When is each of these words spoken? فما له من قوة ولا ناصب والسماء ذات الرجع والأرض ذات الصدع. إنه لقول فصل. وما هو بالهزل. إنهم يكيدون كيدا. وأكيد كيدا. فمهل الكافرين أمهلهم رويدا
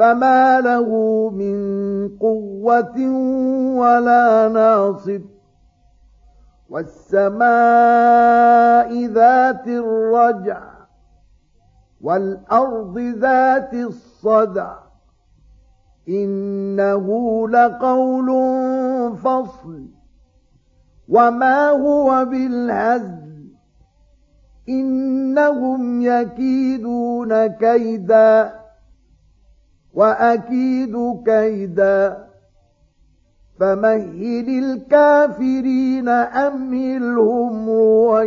فما 0.00 0.60
له 0.60 0.88
من 1.30 1.58
قوة 2.08 2.96
ولا 3.76 4.48
ناصب 4.48 5.22
والسماء 6.70 7.46
ذات 9.06 9.68
الرجع 9.68 10.62
والأرض 12.00 12.98
ذات 12.98 13.74
الصدع. 13.74 14.76
إنه 16.08 17.06
لقول 17.48 18.28
فصل. 19.16 19.86
وما 21.08 21.68
هو 21.68 22.24
بالهزل. 22.24 23.46
إنهم 24.68 26.02
يكيدون 26.02 27.46
كيدا. 27.46 28.59
وأكيد 29.94 30.96
كيدا. 31.26 32.30
فمهل 33.60 34.48
الكافرين 34.48 36.08
أمهلهم 36.08 37.70
رويدا 37.70 38.19